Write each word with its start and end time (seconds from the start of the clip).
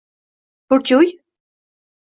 —Burjuy? 0.69 1.07